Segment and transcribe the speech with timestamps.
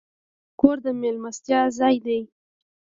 [0.59, 2.19] کور د میلمستیا ځای دی.